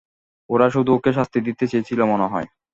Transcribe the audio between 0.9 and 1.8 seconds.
ওকে শাস্তি দিতে